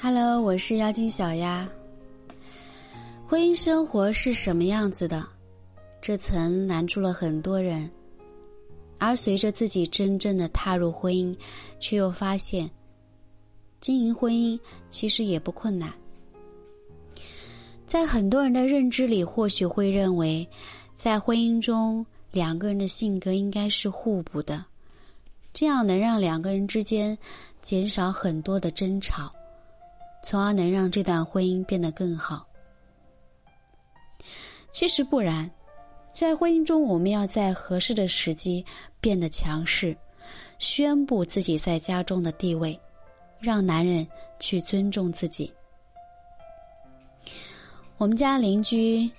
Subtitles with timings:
[0.00, 1.68] Hello，我是妖精小丫。
[3.26, 5.26] 婚姻生活是什么样子的？
[6.00, 7.90] 这曾难住了很多人。
[8.98, 11.36] 而随着自己真正的踏入婚姻，
[11.80, 12.70] 却又发现，
[13.80, 14.56] 经营婚姻
[14.88, 15.92] 其实也不困难。
[17.84, 20.48] 在很多人的认知里，或许会认为，
[20.94, 24.64] 在婚姻中两个人的性格应该是互补的，
[25.52, 27.18] 这样能让两个人之间
[27.62, 29.32] 减少很多的争吵。
[30.28, 32.46] 从而能让这段婚姻变得更好。
[34.72, 35.50] 其实不然，
[36.12, 38.62] 在婚姻中，我们要在合适的时机
[39.00, 39.96] 变得强势，
[40.58, 42.78] 宣布自己在家中的地位，
[43.40, 44.06] 让男人
[44.38, 45.50] 去尊重自己。
[47.96, 49.10] 我们家邻居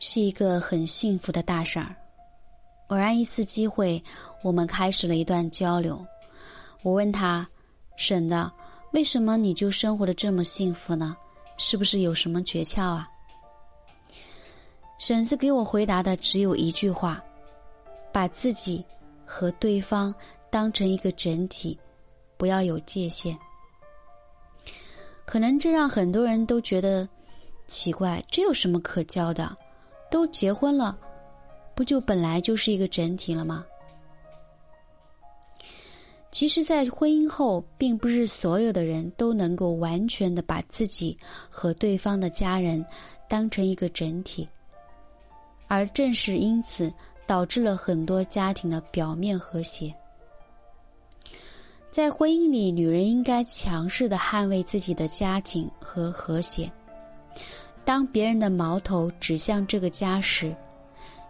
[0.00, 1.94] 是一个很幸福的大婶儿。
[2.88, 4.02] 偶然一次机会，
[4.42, 6.04] 我们开始了一段交流。
[6.82, 7.48] 我问他
[7.96, 8.34] ：“婶子。”
[8.96, 11.14] 为什么你就生活的这么幸福呢？
[11.58, 13.06] 是不是有什么诀窍啊？
[14.96, 17.22] 婶子给我回答的只有一句话：
[18.10, 18.82] 把自己
[19.26, 20.14] 和对方
[20.48, 21.78] 当成一个整体，
[22.38, 23.36] 不要有界限。
[25.26, 27.06] 可能这让很多人都觉得
[27.66, 29.54] 奇怪，这有什么可教的？
[30.10, 30.98] 都结婚了，
[31.74, 33.62] 不就本来就是一个整体了吗？
[36.36, 41.16] 其实，在婚姻后，并不是所有的人都能够完全的把自己
[41.48, 42.84] 和对方的家人
[43.26, 44.46] 当成一个整体，
[45.66, 46.92] 而正是因此，
[47.26, 49.90] 导致了很多家庭的表面和谐。
[51.90, 56.70] 在婚姻里，女人应该强势的捍卫自己的家庭和和谐。
[57.82, 60.54] 当别人的矛头指向这个家时，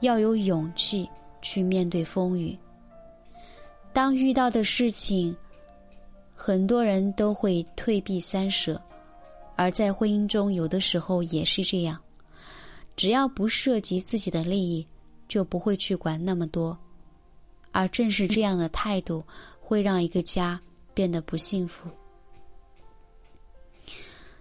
[0.00, 1.08] 要有勇气
[1.40, 2.54] 去面对风雨。
[3.92, 5.36] 当遇到的事情，
[6.34, 8.80] 很多人都会退避三舍，
[9.56, 11.98] 而在婚姻中，有的时候也是这样。
[12.96, 14.86] 只要不涉及自己的利益，
[15.26, 16.76] 就不会去管那么多。
[17.72, 19.24] 而正是这样的态度，
[19.60, 20.60] 会让一个家
[20.92, 21.88] 变得不幸福。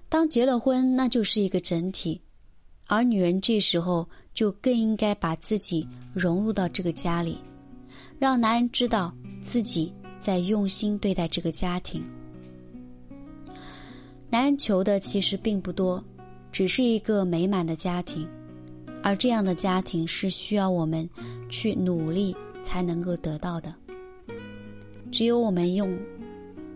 [0.09, 2.19] 当结了婚，那就是一个整体，
[2.87, 7.37] 而女人这时候就更应该把自己融入到这个家里，
[8.19, 9.11] 让男人知道。
[9.41, 9.91] 自己
[10.21, 12.03] 在用心对待这个家庭，
[14.29, 16.03] 男人求的其实并不多，
[16.51, 18.27] 只是一个美满的家庭，
[19.01, 21.09] 而这样的家庭是需要我们
[21.49, 23.73] 去努力才能够得到的。
[25.09, 25.97] 只有我们用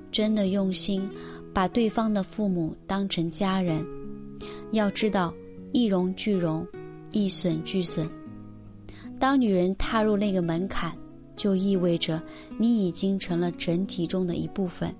[0.09, 1.07] 真的用心，
[1.53, 3.85] 把对方的父母当成家人，
[4.71, 5.31] 要知道
[5.73, 6.65] 一荣俱荣，
[7.11, 8.09] 一损俱损。
[9.19, 10.91] 当女人踏入那个门槛。
[11.43, 12.23] 就意味着
[12.57, 14.95] 你已经成了整体中的一部分。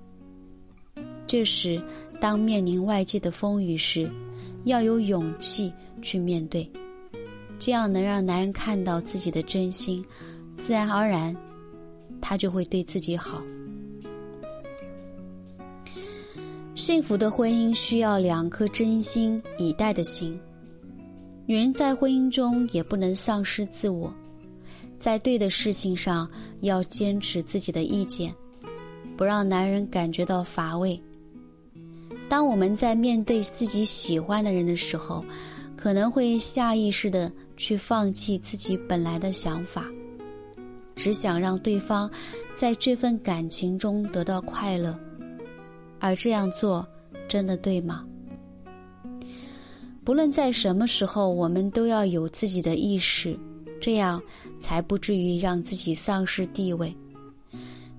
[1.26, 1.82] 这时，
[2.20, 4.12] 当面临外界的风雨时，
[4.66, 5.72] 要有勇气
[6.02, 6.70] 去面对，
[7.60, 10.04] 这样能让男人看到自己的真心，
[10.58, 11.34] 自然而然，
[12.20, 13.42] 他就会对自己好。
[16.76, 20.38] 幸福的婚姻需要两颗真心以待的心，
[21.46, 24.14] 女人在婚姻中也不能丧失自我。
[25.04, 26.26] 在对的事情上
[26.62, 28.34] 要坚持自己的意见，
[29.18, 30.98] 不让男人感觉到乏味。
[32.30, 35.22] 当我们在面对自己喜欢的人的时候，
[35.76, 39.86] 可能会下意识的去放弃自己本来的想法，
[40.96, 42.10] 只想让对方
[42.56, 44.98] 在这份感情中得到快乐。
[46.00, 46.88] 而这样做
[47.28, 48.06] 真的对吗？
[50.06, 53.38] 不论在什么时候，我们都要有自己的意识。
[53.84, 54.24] 这样
[54.62, 56.96] 才不至于让自己丧失地位。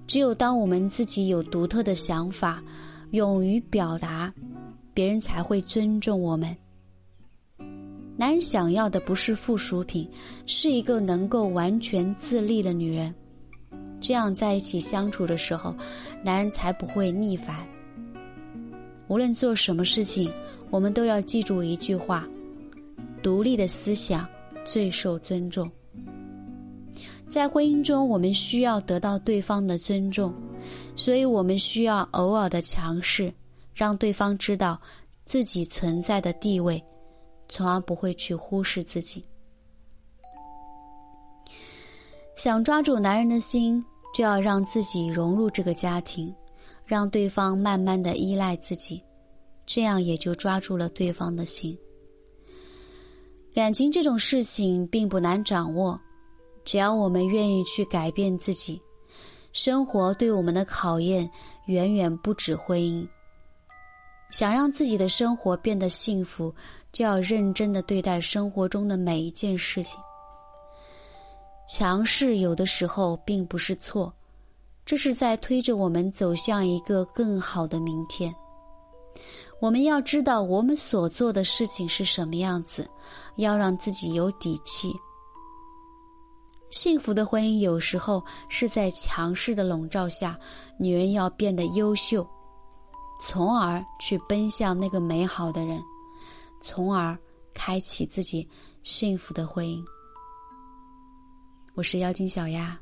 [0.06, 2.64] 只有当我们自己有独特的想法，
[3.10, 4.32] 勇于表达，
[4.94, 6.56] 别人才会尊重我们。
[8.16, 10.08] 男人想要的不是附属品，
[10.46, 13.14] 是一个能够完全自立的女人。
[14.00, 15.76] 这样在一起相处的时候，
[16.22, 17.56] 男人才不会逆反。
[19.08, 20.30] 无论做什么事情，
[20.70, 22.26] 我们都要记住一句话：
[23.22, 24.26] 独立的思想。
[24.64, 25.70] 最受尊重，
[27.28, 30.32] 在婚姻中，我们需要得到对方的尊重，
[30.96, 33.32] 所以我们需要偶尔的强势，
[33.74, 34.80] 让对方知道
[35.24, 36.82] 自己存在的地位，
[37.48, 39.22] 从而不会去忽视自己。
[42.36, 43.84] 想抓住男人的心，
[44.14, 46.34] 就要让自己融入这个家庭，
[46.84, 49.02] 让对方慢慢的依赖自己，
[49.66, 51.78] 这样也就抓住了对方的心。
[53.54, 55.96] 感情这种事情并不难掌握，
[56.64, 58.82] 只要我们愿意去改变自己。
[59.52, 61.30] 生活对我们的考验
[61.66, 63.06] 远远不止婚姻。
[64.30, 66.52] 想让自己的生活变得幸福，
[66.90, 70.00] 就要认真的对待生活中的每一件事情。
[71.68, 74.12] 强势有的时候并不是错，
[74.84, 78.34] 这是在推着我们走向一个更好的明天。
[79.64, 82.86] 我们要知道我们所做的事情是什么样子，
[83.36, 84.94] 要让自己有底气。
[86.68, 90.38] 幸福的婚姻有时候是在强势的笼罩下，
[90.78, 92.28] 女人要变得优秀。
[93.18, 95.82] 从而去奔向那个美好的人，
[96.60, 97.18] 从而
[97.54, 98.46] 开启自己
[98.82, 99.82] 幸福的婚姻。
[101.72, 102.78] 我是妖精小丫。